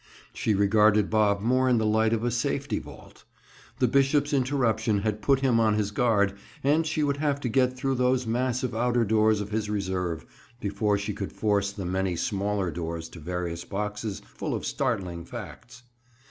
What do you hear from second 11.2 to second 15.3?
force the many smaller doors to various boxes full of startling